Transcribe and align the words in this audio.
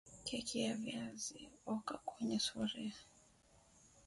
Keki 0.27 0.57
ya 0.65 0.73
viazi 0.75 1.39
oka 1.73 1.97
kwenye 2.05 2.37
sufuria 2.45 2.95